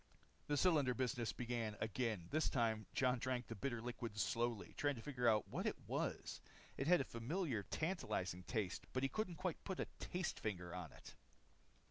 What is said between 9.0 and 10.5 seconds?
he couldn't quite put a taste